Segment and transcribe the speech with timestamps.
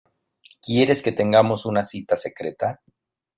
[0.65, 2.81] ¿quieres que tengamos una cita secreta?